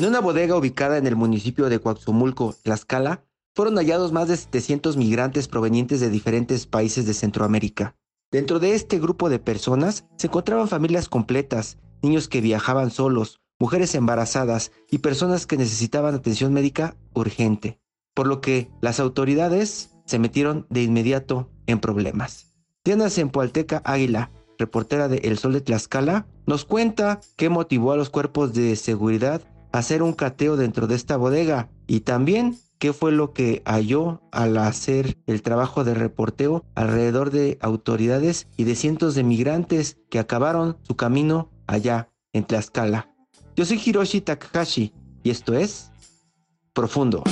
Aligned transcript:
En 0.00 0.06
una 0.06 0.20
bodega 0.22 0.56
ubicada 0.56 0.96
en 0.96 1.06
el 1.06 1.14
municipio 1.14 1.68
de 1.68 1.78
Coaxomulco, 1.78 2.54
Tlaxcala, 2.62 3.22
fueron 3.54 3.76
hallados 3.76 4.12
más 4.12 4.28
de 4.28 4.38
700 4.38 4.96
migrantes 4.96 5.46
provenientes 5.46 6.00
de 6.00 6.08
diferentes 6.08 6.66
países 6.66 7.04
de 7.04 7.12
Centroamérica. 7.12 7.96
Dentro 8.32 8.60
de 8.60 8.74
este 8.74 8.98
grupo 8.98 9.28
de 9.28 9.38
personas 9.38 10.06
se 10.16 10.28
encontraban 10.28 10.68
familias 10.68 11.10
completas, 11.10 11.76
niños 12.00 12.28
que 12.28 12.40
viajaban 12.40 12.90
solos, 12.90 13.42
mujeres 13.58 13.94
embarazadas 13.94 14.72
y 14.90 15.00
personas 15.00 15.46
que 15.46 15.58
necesitaban 15.58 16.14
atención 16.14 16.54
médica 16.54 16.96
urgente, 17.12 17.78
por 18.14 18.26
lo 18.26 18.40
que 18.40 18.70
las 18.80 19.00
autoridades 19.00 19.90
se 20.06 20.18
metieron 20.18 20.66
de 20.70 20.82
inmediato 20.82 21.50
en 21.66 21.78
problemas. 21.78 22.54
Diana 22.86 23.10
Sempoalteca 23.10 23.82
Águila, 23.84 24.30
reportera 24.56 25.08
de 25.08 25.18
El 25.18 25.36
Sol 25.36 25.52
de 25.52 25.60
Tlaxcala, 25.60 26.26
nos 26.46 26.64
cuenta 26.64 27.20
qué 27.36 27.50
motivó 27.50 27.92
a 27.92 27.98
los 27.98 28.08
cuerpos 28.08 28.54
de 28.54 28.76
seguridad 28.76 29.42
hacer 29.72 30.02
un 30.02 30.12
cateo 30.12 30.56
dentro 30.56 30.86
de 30.86 30.94
esta 30.94 31.16
bodega 31.16 31.70
y 31.86 32.00
también 32.00 32.56
qué 32.78 32.92
fue 32.92 33.12
lo 33.12 33.32
que 33.32 33.62
halló 33.64 34.22
al 34.32 34.56
hacer 34.56 35.18
el 35.26 35.42
trabajo 35.42 35.84
de 35.84 35.94
reporteo 35.94 36.64
alrededor 36.74 37.30
de 37.30 37.58
autoridades 37.60 38.48
y 38.56 38.64
de 38.64 38.74
cientos 38.74 39.14
de 39.14 39.22
migrantes 39.22 39.98
que 40.08 40.18
acabaron 40.18 40.78
su 40.82 40.96
camino 40.96 41.50
allá 41.66 42.08
en 42.32 42.44
Tlaxcala. 42.44 43.14
Yo 43.54 43.64
soy 43.64 43.80
Hiroshi 43.84 44.22
Takahashi 44.22 44.92
y 45.22 45.30
esto 45.30 45.54
es 45.54 45.90
Profundo. 46.72 47.22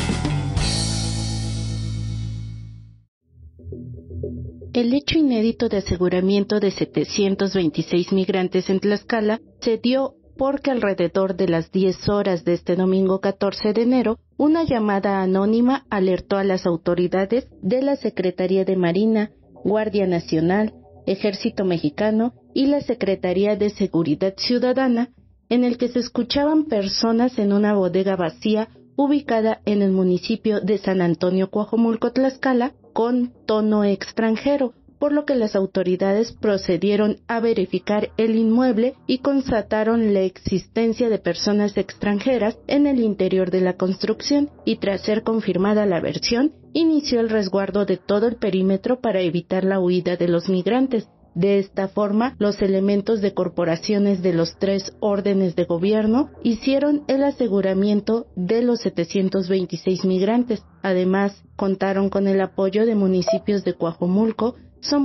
El 4.75 4.93
hecho 4.93 5.19
inédito 5.19 5.69
de 5.69 5.79
aseguramiento 5.79 6.61
de 6.61 6.71
726 6.71 8.13
migrantes 8.13 8.69
en 8.69 8.81
Tlaxcala 8.81 9.41
se 9.61 9.79
dio 9.79 10.15
porque 10.39 10.71
alrededor 10.71 11.37
de 11.37 11.49
las 11.49 11.73
10 11.73 12.09
horas 12.09 12.45
de 12.45 12.55
este 12.55 12.77
domingo 12.77 13.21
14 13.21 13.73
de 13.73 13.83
enero, 13.83 14.19
una 14.37 14.63
llamada 14.63 15.21
anónima 15.21 15.85
alertó 15.91 16.37
a 16.37 16.45
las 16.45 16.65
autoridades 16.65 17.49
de 17.61 17.83
la 17.83 17.97
Secretaría 17.97 18.65
de 18.65 18.77
Marina, 18.77 19.33
Guardia 19.65 20.07
Nacional, 20.07 20.75
Ejército 21.07 21.65
Mexicano 21.65 22.35
y 22.55 22.67
la 22.67 22.81
Secretaría 22.81 23.57
de 23.57 23.71
Seguridad 23.71 24.35
Ciudadana, 24.37 25.11
en 25.49 25.65
el 25.65 25.77
que 25.77 25.89
se 25.89 25.99
escuchaban 25.99 26.67
personas 26.67 27.37
en 27.39 27.53
una 27.53 27.75
bodega 27.75 28.15
vacía 28.15 28.69
ubicada 28.95 29.61
en 29.65 29.83
el 29.83 29.91
municipio 29.91 30.61
de 30.61 30.79
San 30.79 31.01
Antonio 31.01 31.51
Coajomulco, 31.51 32.13
Tlaxcala, 32.13 32.75
con 32.93 33.33
tono 33.45 33.83
extranjero, 33.83 34.75
por 34.99 35.13
lo 35.13 35.25
que 35.25 35.35
las 35.35 35.55
autoridades 35.57 36.33
procedieron 36.33 37.19
a 37.29 37.41
verificar 37.41 38.11
el 38.17 38.37
inmueble 38.37 38.95
y 39.07 39.19
constataron 39.19 40.13
la 40.13 40.21
existencia 40.21 41.09
de 41.09 41.19
personas 41.19 41.77
extranjeras 41.77 42.59
en 42.67 42.87
el 42.87 43.01
interior 43.01 43.51
de 43.51 43.61
la 43.61 43.77
construcción 43.77 44.51
y 44.65 44.77
tras 44.77 45.03
ser 45.03 45.23
confirmada 45.23 45.87
la 45.87 46.01
versión, 46.01 46.53
inició 46.73 47.21
el 47.21 47.31
resguardo 47.31 47.85
de 47.85 47.97
todo 47.97 48.27
el 48.27 48.37
perímetro 48.37 49.01
para 49.01 49.21
evitar 49.21 49.65
la 49.65 49.81
huida 49.81 50.17
de 50.17 50.29
los 50.29 50.49
migrantes. 50.49 51.09
De 51.35 51.61
esta 51.61 51.87
forma, 51.87 52.35
los 52.41 52.61
elementos 52.63 53.21
de 53.21 53.33
corporaciones 53.33 54.23
de 54.23 54.33
los 54.33 54.59
tres 54.59 54.97
órdenes 54.99 55.55
de 55.55 55.67
gobierno 55.67 56.31
hicieron 56.43 57.05
el 57.07 57.23
aseguramiento 57.23 58.27
de 58.35 58.63
los 58.63 58.81
726 58.81 60.05
migrantes. 60.05 60.65
Además, 60.83 61.45
contaron 61.55 62.09
con 62.09 62.27
el 62.27 62.41
apoyo 62.41 62.87
de 62.87 62.97
municipios 62.97 63.63
de 63.63 63.75
Coajomulco, 63.75 64.57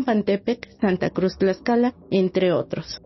Pantepec, 0.05 0.69
Santa 0.79 1.09
Cruz 1.09 1.37
Tlaxcala, 1.37 1.93
entre 2.11 2.51
otros. 2.51 3.01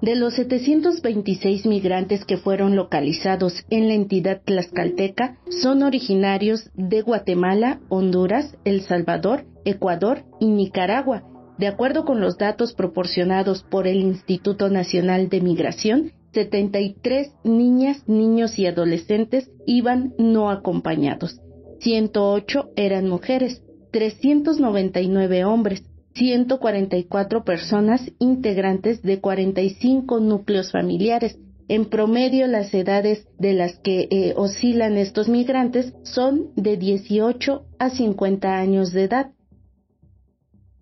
De 0.00 0.14
los 0.14 0.34
726 0.34 1.66
migrantes 1.66 2.24
que 2.24 2.36
fueron 2.36 2.76
localizados 2.76 3.64
en 3.68 3.88
la 3.88 3.94
entidad 3.94 4.42
tlaxcalteca, 4.44 5.38
son 5.60 5.82
originarios 5.82 6.70
de 6.74 7.02
Guatemala, 7.02 7.80
Honduras, 7.88 8.56
El 8.64 8.82
Salvador, 8.82 9.44
Ecuador 9.64 10.24
y 10.38 10.46
Nicaragua. 10.46 11.24
De 11.58 11.66
acuerdo 11.66 12.04
con 12.04 12.20
los 12.20 12.38
datos 12.38 12.74
proporcionados 12.74 13.64
por 13.64 13.88
el 13.88 13.98
Instituto 13.98 14.70
Nacional 14.70 15.28
de 15.28 15.40
Migración, 15.40 16.12
73 16.32 17.32
niñas, 17.42 18.04
niños 18.06 18.56
y 18.58 18.66
adolescentes 18.66 19.50
iban 19.66 20.14
no 20.18 20.50
acompañados. 20.50 21.40
108 21.80 22.70
eran 22.76 23.08
mujeres, 23.08 23.62
399 23.90 25.44
hombres, 25.44 25.82
144 26.14 27.44
personas 27.44 28.10
integrantes 28.18 29.02
de 29.02 29.20
45 29.20 30.20
núcleos 30.20 30.72
familiares. 30.72 31.38
En 31.68 31.84
promedio, 31.84 32.46
las 32.46 32.72
edades 32.72 33.26
de 33.38 33.52
las 33.52 33.78
que 33.78 34.08
eh, 34.10 34.34
oscilan 34.36 34.96
estos 34.96 35.28
migrantes 35.28 35.92
son 36.02 36.50
de 36.56 36.76
18 36.76 37.62
a 37.78 37.90
50 37.90 38.56
años 38.58 38.92
de 38.92 39.04
edad. 39.04 39.32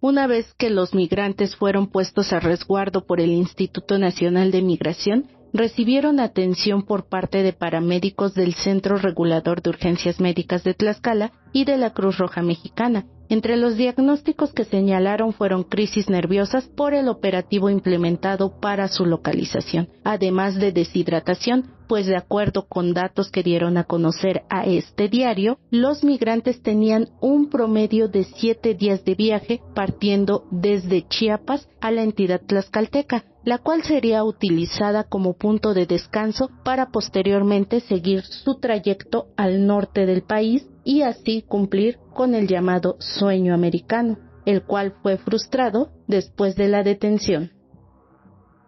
Una 0.01 0.27
vez 0.27 0.55
que 0.55 0.71
los 0.71 0.95
migrantes 0.95 1.57
fueron 1.57 1.89
puestos 1.89 2.33
a 2.33 2.39
resguardo 2.39 3.07
por 3.07 3.21
el 3.21 3.31
Instituto 3.31 3.99
Nacional 3.99 4.53
de 4.53 4.63
Migración, 4.63 5.27
recibieron 5.53 6.21
atención 6.21 6.83
por 6.83 7.09
parte 7.09 7.43
de 7.43 7.53
paramédicos 7.53 8.35
del 8.35 8.55
Centro 8.55 8.97
Regulador 8.97 9.63
de 9.63 9.71
Urgencias 9.71 10.21
Médicas 10.21 10.65
de 10.65 10.75
Tlaxcala 10.75 11.33
y 11.53 11.65
de 11.65 11.77
la 11.77 11.91
Cruz 11.91 12.19
Roja 12.19 12.43
Mexicana. 12.43 13.07
Entre 13.29 13.57
los 13.57 13.77
diagnósticos 13.77 14.53
que 14.53 14.65
señalaron 14.65 15.33
fueron 15.33 15.65
crisis 15.65 16.09
nerviosas 16.09 16.69
por 16.69 16.95
el 16.95 17.09
operativo 17.09 17.71
implementado 17.71 18.61
para 18.61 18.87
su 18.87 19.05
localización, 19.05 19.89
además 20.05 20.55
de 20.55 20.71
deshidratación, 20.71 21.73
pues 21.89 22.07
de 22.07 22.17
acuerdo 22.17 22.67
con 22.69 22.95
datos 22.95 23.31
que 23.31 23.43
dieron 23.43 23.79
a 23.79 23.85
conocer 23.85 24.43
a 24.49 24.65
este 24.65 25.09
diario, 25.09 25.59
los 25.71 26.05
migrantes 26.05 26.63
tenían 26.63 27.09
un 27.21 27.49
promedio 27.49 28.09
de 28.09 28.25
siete 28.25 28.75
días 28.75 29.05
de 29.05 29.15
viaje 29.15 29.61
partiendo 29.75 30.45
desde 30.51 31.07
Chiapas 31.09 31.69
a 31.81 31.91
la 31.91 32.03
entidad 32.03 32.41
tlaxcalteca, 32.47 33.25
la 33.47 33.59
cual 33.59 33.85
sería 33.85 34.25
utilizada 34.25 35.05
como 35.05 35.35
punto 35.35 35.73
de 35.73 35.87
descanso 35.87 36.51
para 36.65 36.91
posteriormente 36.91 37.79
seguir 37.79 38.25
su 38.25 38.59
trayecto 38.59 39.29
al 39.37 39.69
norte 39.69 40.05
del 40.05 40.23
país 40.23 40.67
y 40.83 41.03
así 41.03 41.43
cumplir 41.43 41.99
con 42.13 42.35
el 42.35 42.49
llamado 42.49 42.97
sueño 42.99 43.55
americano, 43.55 44.19
el 44.47 44.65
cual 44.65 44.95
fue 45.01 45.17
frustrado 45.17 45.93
después 46.09 46.57
de 46.57 46.67
la 46.67 46.83
detención. 46.83 47.53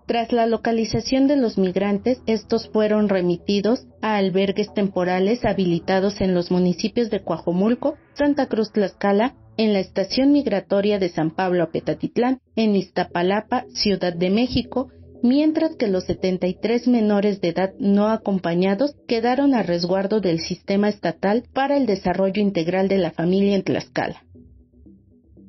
Tras 0.06 0.32
la 0.32 0.46
localización 0.46 1.26
de 1.26 1.36
los 1.36 1.58
migrantes, 1.58 2.22
estos 2.26 2.68
fueron 2.68 3.08
remitidos 3.08 3.84
a 4.00 4.16
albergues 4.16 4.72
temporales 4.74 5.44
habilitados 5.44 6.20
en 6.20 6.36
los 6.36 6.52
municipios 6.52 7.10
de 7.10 7.24
Coajomulco, 7.24 7.96
Santa 8.14 8.46
Cruz 8.46 8.70
Tlaxcala, 8.70 9.34
en 9.58 9.72
la 9.72 9.80
estación 9.80 10.32
migratoria 10.32 10.98
de 10.98 11.10
San 11.10 11.32
Pablo 11.32 11.64
a 11.64 11.70
Petatitlán, 11.70 12.40
en 12.56 12.76
Iztapalapa, 12.76 13.64
Ciudad 13.74 14.14
de 14.14 14.30
México, 14.30 14.88
mientras 15.22 15.74
que 15.76 15.88
los 15.88 16.04
73 16.04 16.86
menores 16.86 17.40
de 17.40 17.48
edad 17.48 17.74
no 17.80 18.08
acompañados 18.08 18.94
quedaron 19.08 19.54
a 19.54 19.64
resguardo 19.64 20.20
del 20.20 20.38
sistema 20.38 20.88
estatal 20.88 21.42
para 21.52 21.76
el 21.76 21.86
desarrollo 21.86 22.40
integral 22.40 22.88
de 22.88 22.98
la 22.98 23.10
familia 23.10 23.56
en 23.56 23.64
Tlaxcala. 23.64 24.22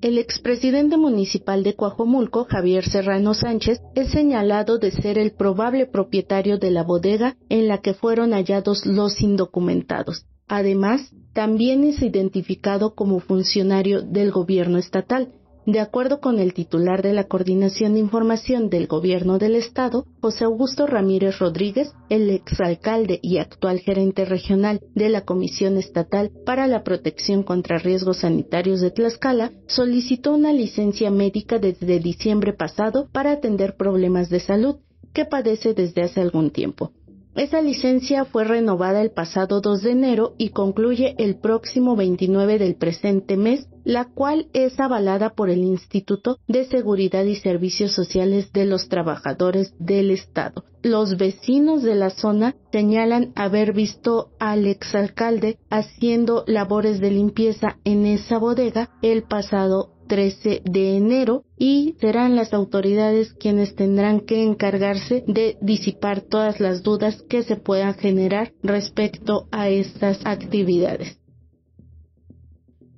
El 0.01 0.17
expresidente 0.17 0.97
municipal 0.97 1.61
de 1.61 1.75
Coajomulco, 1.75 2.45
Javier 2.45 2.85
Serrano 2.85 3.33
Sánchez, 3.35 3.79
es 3.95 4.09
señalado 4.09 4.79
de 4.79 4.91
ser 4.91 5.19
el 5.19 5.33
probable 5.33 5.85
propietario 5.85 6.57
de 6.57 6.71
la 6.71 6.83
bodega 6.83 7.35
en 7.49 7.67
la 7.67 7.79
que 7.79 7.93
fueron 7.93 8.31
hallados 8.31 8.85
los 8.85 9.21
indocumentados, 9.21 10.25
Además, 10.49 11.13
también 11.33 11.83
es 11.83 12.01
identificado 12.01 12.95
como 12.95 13.19
funcionario 13.19 14.01
del 14.01 14.31
gobierno 14.31 14.77
estatal, 14.77 15.33
de 15.65 15.79
acuerdo 15.79 16.19
con 16.19 16.39
el 16.39 16.53
titular 16.53 17.03
de 17.03 17.13
la 17.13 17.25
Coordinación 17.25 17.93
de 17.93 17.99
Información 17.99 18.69
del 18.69 18.87
Gobierno 18.87 19.37
del 19.37 19.55
Estado, 19.55 20.05
José 20.19 20.45
Augusto 20.45 20.87
Ramírez 20.87 21.37
Rodríguez, 21.37 21.93
el 22.09 22.29
exalcalde 22.31 23.19
y 23.21 23.37
actual 23.37 23.79
gerente 23.79 24.25
regional 24.25 24.79
de 24.95 25.09
la 25.09 25.25
Comisión 25.25 25.77
Estatal 25.77 26.31
para 26.45 26.65
la 26.65 26.83
Protección 26.83 27.43
contra 27.43 27.77
Riesgos 27.77 28.21
Sanitarios 28.21 28.81
de 28.81 28.89
Tlaxcala, 28.89 29.51
solicitó 29.67 30.33
una 30.33 30.53
licencia 30.53 31.11
médica 31.11 31.59
desde 31.59 31.99
diciembre 31.99 32.53
pasado 32.53 33.07
para 33.11 33.33
atender 33.33 33.75
problemas 33.75 34.29
de 34.29 34.39
salud 34.39 34.77
que 35.13 35.25
padece 35.25 35.73
desde 35.73 36.03
hace 36.03 36.21
algún 36.21 36.51
tiempo. 36.51 36.93
Esa 37.39 37.61
licencia 37.61 38.25
fue 38.25 38.43
renovada 38.43 39.01
el 39.01 39.11
pasado 39.11 39.61
2 39.61 39.83
de 39.83 39.91
enero 39.91 40.33
y 40.37 40.49
concluye 40.49 41.15
el 41.17 41.39
próximo 41.39 41.95
29 41.95 42.59
del 42.59 42.75
presente 42.75 43.37
mes, 43.37 43.65
la 43.85 44.09
cual 44.13 44.49
es 44.51 44.77
avalada 44.77 45.29
por 45.29 45.49
el 45.49 45.59
Instituto 45.59 46.39
de 46.49 46.65
Seguridad 46.65 47.23
y 47.23 47.37
Servicios 47.37 47.93
Sociales 47.93 48.51
de 48.51 48.65
los 48.65 48.89
Trabajadores 48.89 49.73
del 49.79 50.11
Estado. 50.11 50.65
Los 50.83 51.15
vecinos 51.15 51.81
de 51.81 51.95
la 51.95 52.09
zona 52.09 52.57
señalan 52.73 53.31
haber 53.35 53.71
visto 53.71 54.31
al 54.37 54.67
exalcalde 54.67 55.59
haciendo 55.69 56.43
labores 56.45 56.99
de 56.99 57.11
limpieza 57.11 57.77
en 57.85 58.05
esa 58.05 58.37
bodega 58.37 58.89
el 59.01 59.23
pasado 59.23 59.93
13 60.09 60.63
de 60.65 60.97
enero 60.97 61.45
y 61.57 61.95
serán 62.01 62.35
las 62.35 62.53
autoridades 62.53 63.33
quienes 63.33 63.75
tendrán 63.75 64.21
que 64.21 64.43
encargarse 64.43 65.23
de 65.27 65.57
disipar 65.61 66.21
todas 66.21 66.59
las 66.59 66.83
dudas 66.83 67.21
que 67.29 67.43
se 67.43 67.55
puedan 67.55 67.93
generar 67.93 68.51
respecto 68.63 69.47
a 69.51 69.69
estas 69.69 70.19
actividades. 70.25 71.18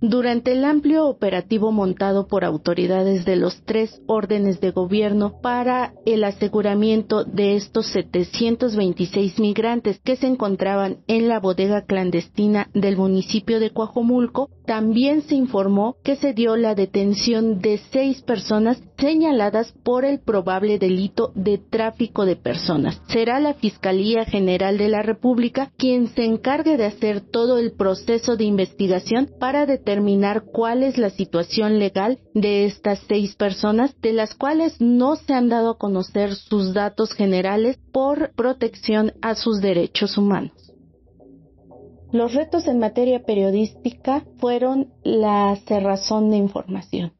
Durante 0.03 0.53
el 0.53 0.65
amplio 0.65 1.05
operativo 1.05 1.71
montado 1.71 2.25
por 2.25 2.43
autoridades 2.43 3.23
de 3.23 3.35
los 3.35 3.61
tres 3.65 4.01
órdenes 4.07 4.59
de 4.59 4.71
gobierno 4.71 5.39
para 5.43 5.93
el 6.07 6.23
aseguramiento 6.23 7.23
de 7.23 7.55
estos 7.55 7.85
726 7.91 9.37
migrantes 9.39 9.99
que 9.99 10.15
se 10.15 10.25
encontraban 10.25 10.97
en 11.05 11.27
la 11.27 11.39
bodega 11.39 11.83
clandestina 11.83 12.67
del 12.73 12.97
municipio 12.97 13.59
de 13.59 13.69
Coajomulco, 13.69 14.49
también 14.65 15.21
se 15.21 15.35
informó 15.35 15.97
que 16.03 16.15
se 16.15 16.33
dio 16.33 16.55
la 16.55 16.73
detención 16.73 17.61
de 17.61 17.79
seis 17.91 18.23
personas 18.23 18.81
señaladas 19.01 19.73
por 19.83 20.05
el 20.05 20.19
probable 20.19 20.77
delito 20.77 21.31
de 21.33 21.57
tráfico 21.57 22.23
de 22.23 22.35
personas. 22.35 23.01
Será 23.07 23.39
la 23.39 23.55
Fiscalía 23.55 24.25
General 24.25 24.77
de 24.77 24.89
la 24.89 25.01
República 25.01 25.71
quien 25.75 26.07
se 26.09 26.23
encargue 26.23 26.77
de 26.77 26.85
hacer 26.85 27.19
todo 27.19 27.57
el 27.57 27.71
proceso 27.71 28.37
de 28.37 28.43
investigación 28.43 29.31
para 29.39 29.65
determinar 29.65 30.43
cuál 30.43 30.83
es 30.83 30.99
la 30.99 31.09
situación 31.09 31.79
legal 31.79 32.19
de 32.35 32.65
estas 32.65 32.99
seis 33.07 33.35
personas, 33.35 33.99
de 34.01 34.13
las 34.13 34.35
cuales 34.35 34.79
no 34.79 35.15
se 35.15 35.33
han 35.33 35.49
dado 35.49 35.71
a 35.71 35.77
conocer 35.79 36.35
sus 36.35 36.73
datos 36.75 37.11
generales 37.13 37.79
por 37.91 38.33
protección 38.35 39.13
a 39.21 39.33
sus 39.33 39.61
derechos 39.61 40.15
humanos. 40.17 40.53
Los 42.11 42.35
retos 42.35 42.67
en 42.67 42.77
materia 42.77 43.23
periodística 43.23 44.23
fueron 44.37 44.93
la 45.03 45.55
cerrazón 45.65 46.29
de 46.29 46.37
información. 46.37 47.13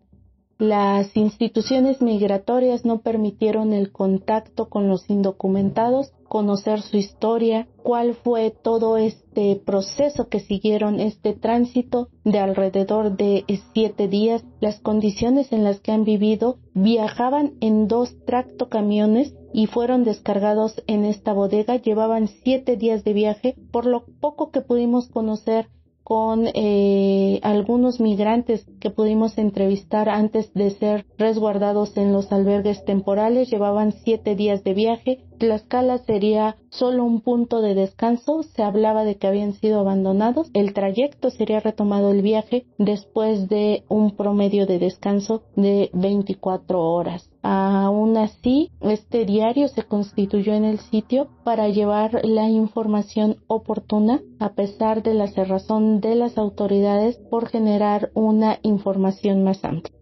Las 0.62 1.18
instituciones 1.18 2.04
migratorias 2.04 2.86
no 2.86 3.02
permitieron 3.02 3.74
el 3.74 3.92
contacto 3.92 4.70
con 4.70 4.88
los 4.90 5.10
indocumentados, 5.10 6.14
conocer 6.30 6.84
su 6.84 6.98
historia, 6.98 7.68
cuál 7.82 8.14
fue 8.14 8.52
todo 8.52 8.98
este 8.98 9.56
proceso 9.56 10.28
que 10.30 10.40
siguieron 10.40 11.00
este 11.00 11.34
tránsito 11.34 12.10
de 12.24 12.38
alrededor 12.38 13.18
de 13.18 13.44
siete 13.74 14.08
días, 14.08 14.46
las 14.60 14.80
condiciones 14.80 15.52
en 15.52 15.64
las 15.64 15.80
que 15.80 15.94
han 15.94 16.04
vivido, 16.04 16.60
viajaban 16.76 17.54
en 17.60 17.88
dos 17.88 18.16
tractocamiones 18.28 19.34
y 19.56 19.66
fueron 19.66 20.04
descargados 20.04 20.84
en 20.86 21.06
esta 21.06 21.34
bodega, 21.34 21.78
llevaban 21.78 22.28
siete 22.44 22.78
días 22.78 23.04
de 23.04 23.14
viaje, 23.14 23.56
por 23.72 23.88
lo 23.88 24.06
poco 24.20 24.52
que 24.52 24.62
pudimos 24.62 25.10
conocer 25.10 25.70
con 26.04 26.48
eh, 26.54 27.40
algunos 27.44 28.00
migrantes 28.00 28.66
que 28.80 28.90
pudimos 28.90 29.38
entrevistar 29.38 30.10
antes 30.10 30.54
de 30.54 30.72
ser 30.72 31.06
resguardados 31.18 31.96
en 31.98 32.12
los 32.12 32.32
albergues 32.32 32.84
temporales. 32.86 33.50
Llevaban 33.50 33.92
siete 33.92 34.36
días 34.36 34.64
de 34.64 34.74
viaje. 34.74 35.20
Tlaxcala 35.42 35.98
sería 35.98 36.56
solo 36.70 37.04
un 37.04 37.20
punto 37.20 37.62
de 37.64 37.74
descanso. 37.74 38.44
Se 38.44 38.62
hablaba 38.62 39.04
de 39.04 39.16
que 39.16 39.26
habían 39.26 39.54
sido 39.54 39.80
abandonados. 39.80 40.52
El 40.54 40.76
trayecto 40.76 41.32
sería 41.32 41.60
retomado 41.60 42.12
el 42.12 42.22
viaje 42.22 42.68
después 42.78 43.50
de 43.50 43.84
un 43.90 44.12
promedio 44.12 44.68
de 44.68 44.78
descanso 44.78 45.42
de 45.56 45.90
24 45.94 46.80
horas. 46.80 47.28
Aún 47.42 48.18
así, 48.18 48.70
este 48.82 49.26
diario 49.26 49.68
se 49.68 49.82
constituyó 49.82 50.54
en 50.54 50.64
el 50.64 50.78
sitio 50.78 51.28
para 51.44 51.70
llevar 51.70 52.24
la 52.24 52.48
información 52.48 53.38
oportuna 53.48 54.22
a 54.38 54.50
pesar 54.50 55.02
de 55.02 55.16
la 55.16 55.28
cerrazón 55.28 56.02
de 56.02 56.14
las 56.14 56.38
autoridades 56.38 57.18
por 57.32 57.50
generar 57.50 58.12
una 58.14 58.60
información 58.62 59.44
más 59.44 59.66
amplia 59.66 60.01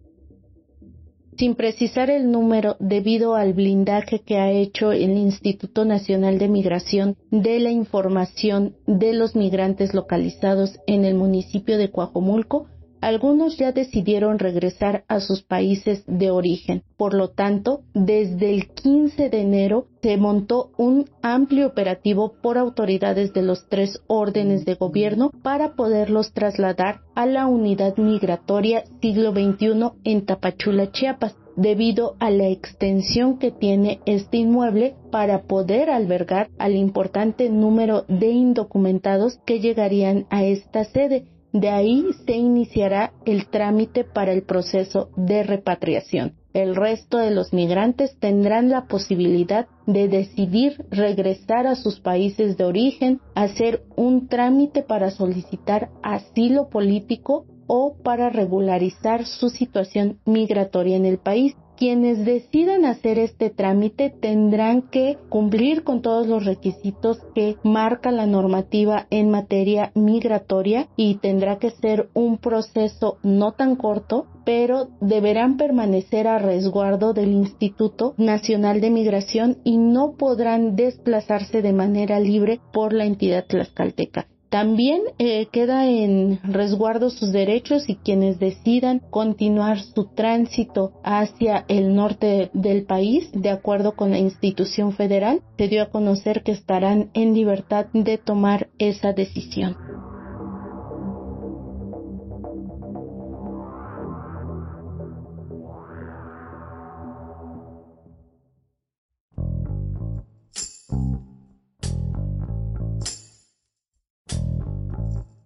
sin 1.38 1.54
precisar 1.54 2.10
el 2.10 2.30
número 2.30 2.76
debido 2.80 3.34
al 3.34 3.54
blindaje 3.54 4.20
que 4.20 4.38
ha 4.38 4.50
hecho 4.50 4.92
el 4.92 5.16
Instituto 5.16 5.84
Nacional 5.84 6.38
de 6.38 6.48
Migración 6.48 7.16
de 7.30 7.60
la 7.60 7.70
información 7.70 8.74
de 8.86 9.12
los 9.12 9.36
migrantes 9.36 9.94
localizados 9.94 10.78
en 10.86 11.04
el 11.04 11.14
municipio 11.14 11.78
de 11.78 11.90
Coajomulco, 11.90 12.66
algunos 13.00 13.56
ya 13.56 13.72
decidieron 13.72 14.38
regresar 14.38 15.04
a 15.08 15.20
sus 15.20 15.42
países 15.42 16.04
de 16.06 16.30
origen. 16.30 16.82
Por 16.96 17.14
lo 17.14 17.28
tanto, 17.28 17.82
desde 17.94 18.54
el 18.54 18.68
15 18.68 19.30
de 19.30 19.40
enero 19.40 19.86
se 20.02 20.16
montó 20.16 20.70
un 20.76 21.06
amplio 21.22 21.66
operativo 21.66 22.34
por 22.42 22.58
autoridades 22.58 23.32
de 23.32 23.42
los 23.42 23.68
tres 23.68 24.00
órdenes 24.06 24.64
de 24.64 24.74
gobierno 24.74 25.30
para 25.42 25.74
poderlos 25.74 26.32
trasladar 26.32 27.00
a 27.14 27.26
la 27.26 27.46
unidad 27.46 27.96
migratoria 27.96 28.84
siglo 29.00 29.32
XXI 29.32 29.92
en 30.04 30.26
Tapachula, 30.26 30.90
Chiapas 30.92 31.34
debido 31.56 32.16
a 32.20 32.30
la 32.30 32.48
extensión 32.48 33.38
que 33.38 33.50
tiene 33.50 34.00
este 34.06 34.38
inmueble 34.38 34.94
para 35.10 35.42
poder 35.42 35.90
albergar 35.90 36.48
al 36.58 36.74
importante 36.74 37.50
número 37.50 38.04
de 38.08 38.28
indocumentados 38.30 39.38
que 39.44 39.60
llegarían 39.60 40.26
a 40.30 40.44
esta 40.44 40.84
sede 40.84 41.26
de 41.52 41.68
ahí 41.68 42.06
se 42.26 42.32
iniciará 42.32 43.12
el 43.24 43.46
trámite 43.48 44.04
para 44.04 44.32
el 44.32 44.42
proceso 44.42 45.10
de 45.16 45.42
repatriación. 45.42 46.34
El 46.52 46.74
resto 46.74 47.18
de 47.18 47.30
los 47.30 47.52
migrantes 47.52 48.16
tendrán 48.18 48.70
la 48.70 48.86
posibilidad 48.86 49.68
de 49.86 50.08
decidir 50.08 50.84
regresar 50.90 51.66
a 51.66 51.76
sus 51.76 52.00
países 52.00 52.56
de 52.56 52.64
origen, 52.64 53.20
hacer 53.34 53.84
un 53.96 54.26
trámite 54.26 54.82
para 54.82 55.10
solicitar 55.10 55.90
asilo 56.02 56.68
político 56.68 57.46
o 57.68 57.94
para 58.02 58.30
regularizar 58.30 59.26
su 59.26 59.48
situación 59.48 60.18
migratoria 60.24 60.96
en 60.96 61.06
el 61.06 61.18
país 61.18 61.54
quienes 61.80 62.26
decidan 62.26 62.84
hacer 62.84 63.18
este 63.18 63.48
trámite 63.48 64.10
tendrán 64.10 64.82
que 64.82 65.16
cumplir 65.30 65.82
con 65.82 66.02
todos 66.02 66.26
los 66.26 66.44
requisitos 66.44 67.18
que 67.34 67.56
marca 67.64 68.12
la 68.12 68.26
normativa 68.26 69.06
en 69.08 69.30
materia 69.30 69.90
migratoria 69.94 70.88
y 70.94 71.14
tendrá 71.14 71.58
que 71.58 71.70
ser 71.70 72.10
un 72.12 72.36
proceso 72.36 73.16
no 73.22 73.52
tan 73.52 73.76
corto, 73.76 74.26
pero 74.44 74.90
deberán 75.00 75.56
permanecer 75.56 76.28
a 76.28 76.38
resguardo 76.38 77.14
del 77.14 77.30
Instituto 77.30 78.12
Nacional 78.18 78.82
de 78.82 78.90
Migración 78.90 79.56
y 79.64 79.78
no 79.78 80.16
podrán 80.18 80.76
desplazarse 80.76 81.62
de 81.62 81.72
manera 81.72 82.20
libre 82.20 82.60
por 82.74 82.92
la 82.92 83.06
entidad 83.06 83.46
tlaxcalteca. 83.46 84.26
También 84.50 85.02
eh, 85.18 85.46
queda 85.52 85.86
en 85.86 86.40
resguardo 86.42 87.10
sus 87.10 87.30
derechos 87.30 87.88
y 87.88 87.94
quienes 87.94 88.40
decidan 88.40 88.98
continuar 88.98 89.80
su 89.80 90.06
tránsito 90.06 91.00
hacia 91.04 91.64
el 91.68 91.94
norte 91.94 92.50
del 92.52 92.84
país, 92.84 93.30
de 93.32 93.50
acuerdo 93.50 93.94
con 93.94 94.10
la 94.10 94.18
institución 94.18 94.92
federal, 94.92 95.42
se 95.56 95.68
dio 95.68 95.84
a 95.84 95.90
conocer 95.90 96.42
que 96.42 96.50
estarán 96.50 97.10
en 97.14 97.32
libertad 97.32 97.86
de 97.92 98.18
tomar 98.18 98.70
esa 98.78 99.12
decisión. 99.12 99.76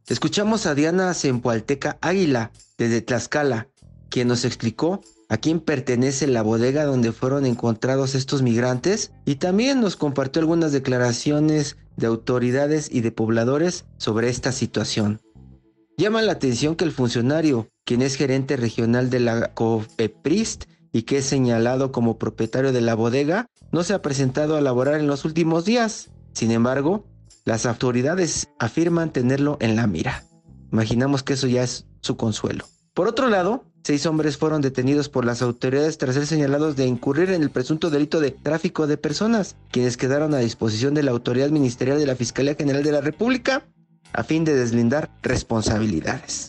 Escuchamos 0.06 0.66
a 0.66 0.74
Diana 0.74 1.14
Zempoalteca 1.14 1.96
Águila, 2.02 2.52
desde 2.76 3.00
Tlaxcala, 3.00 3.68
quien 4.10 4.28
nos 4.28 4.44
explicó 4.44 5.00
a 5.30 5.38
quién 5.38 5.60
pertenece 5.60 6.26
la 6.26 6.42
bodega 6.42 6.84
donde 6.84 7.10
fueron 7.10 7.46
encontrados 7.46 8.14
estos 8.14 8.42
migrantes 8.42 9.12
y 9.24 9.36
también 9.36 9.80
nos 9.80 9.96
compartió 9.96 10.40
algunas 10.40 10.72
declaraciones 10.72 11.78
de 11.96 12.06
autoridades 12.06 12.90
y 12.92 13.00
de 13.00 13.12
pobladores 13.12 13.86
sobre 13.96 14.28
esta 14.28 14.52
situación. 14.52 15.22
Llama 15.96 16.20
la 16.20 16.32
atención 16.32 16.76
que 16.76 16.84
el 16.84 16.92
funcionario, 16.92 17.68
quien 17.84 18.02
es 18.02 18.16
gerente 18.16 18.56
regional 18.58 19.08
de 19.08 19.20
la 19.20 19.54
COFEPRIST 19.54 20.64
y 20.92 21.02
que 21.02 21.18
es 21.18 21.24
señalado 21.24 21.92
como 21.92 22.18
propietario 22.18 22.72
de 22.72 22.82
la 22.82 22.94
bodega, 22.94 23.46
no 23.72 23.82
se 23.84 23.94
ha 23.94 24.02
presentado 24.02 24.56
a 24.56 24.60
laborar 24.60 25.00
en 25.00 25.06
los 25.06 25.24
últimos 25.24 25.64
días. 25.64 26.10
Sin 26.34 26.50
embargo, 26.50 27.06
las 27.44 27.66
autoridades 27.66 28.48
afirman 28.58 29.12
tenerlo 29.12 29.56
en 29.60 29.76
la 29.76 29.86
mira. 29.86 30.24
Imaginamos 30.72 31.22
que 31.22 31.34
eso 31.34 31.46
ya 31.46 31.62
es 31.62 31.86
su 32.00 32.16
consuelo. 32.16 32.64
Por 32.94 33.08
otro 33.08 33.28
lado, 33.28 33.64
Seis 33.86 34.06
hombres 34.06 34.38
fueron 34.38 34.62
detenidos 34.62 35.10
por 35.10 35.26
las 35.26 35.42
autoridades 35.42 35.98
tras 35.98 36.14
ser 36.14 36.26
señalados 36.26 36.74
de 36.74 36.86
incurrir 36.86 37.28
en 37.30 37.42
el 37.42 37.50
presunto 37.50 37.90
delito 37.90 38.18
de 38.18 38.30
tráfico 38.30 38.86
de 38.86 38.96
personas, 38.96 39.56
quienes 39.70 39.98
quedaron 39.98 40.32
a 40.32 40.38
disposición 40.38 40.94
de 40.94 41.02
la 41.02 41.10
autoridad 41.10 41.50
ministerial 41.50 41.98
de 41.98 42.06
la 42.06 42.16
Fiscalía 42.16 42.54
General 42.54 42.82
de 42.82 42.92
la 42.92 43.02
República 43.02 43.66
a 44.14 44.24
fin 44.24 44.44
de 44.44 44.54
deslindar 44.54 45.10
responsabilidades. 45.22 46.48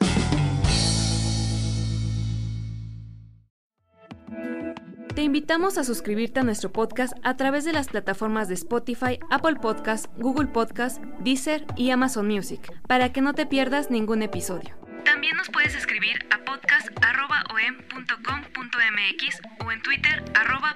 Te 5.16 5.24
invitamos 5.24 5.78
a 5.78 5.86
suscribirte 5.86 6.42
a 6.42 6.44
nuestro 6.44 6.74
podcast 6.74 7.14
a 7.24 7.38
través 7.38 7.64
de 7.64 7.72
las 7.72 7.88
plataformas 7.88 8.50
de 8.50 8.56
Spotify, 8.56 9.18
Apple 9.32 9.56
Podcast, 9.56 10.08
Google 10.18 10.48
Podcast, 10.48 11.02
Deezer 11.22 11.66
y 11.78 11.92
Amazon 11.92 12.28
Music, 12.28 12.60
para 12.86 13.14
que 13.14 13.22
no 13.22 13.34
te 13.34 13.46
pierdas 13.46 13.90
ningún 13.90 14.24
episodio. 14.24 14.76
También 15.06 15.38
nos 15.38 15.48
puedes 15.50 15.74
escribir 15.74 16.20
a 16.32 16.44
podcast.om.com.mx 16.44 19.42
o 19.66 19.72
en 19.72 19.82
Twitter 19.82 20.22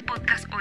podcastom. 0.08 0.60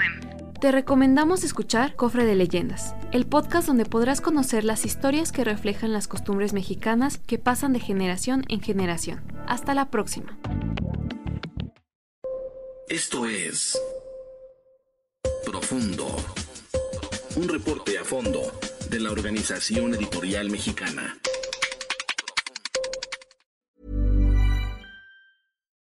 Te 0.59 0.73
recomendamos 0.73 1.45
escuchar 1.45 1.95
Cofre 1.95 2.25
de 2.25 2.35
Leyendas, 2.35 2.95
el 3.13 3.25
podcast 3.25 3.65
donde 3.65 3.85
podrás 3.85 4.19
conocer 4.19 4.65
las 4.65 4.83
historias 4.83 5.31
que 5.31 5.45
reflejan 5.45 5.93
las 5.93 6.09
costumbres 6.09 6.51
mexicanas 6.51 7.19
que 7.19 7.37
pasan 7.37 7.71
de 7.71 7.79
generación 7.79 8.43
en 8.49 8.59
generación. 8.59 9.21
Hasta 9.47 9.73
la 9.73 9.89
próxima. 9.89 10.37
Esto 12.89 13.27
es 13.27 13.79
Profundo, 15.45 16.07
un 17.35 17.47
reporte 17.47 17.99
a 17.99 18.03
fondo 18.03 18.51
de 18.89 18.99
la 18.99 19.11
Organización 19.11 19.93
Editorial 19.93 20.49
Mexicana. 20.49 21.19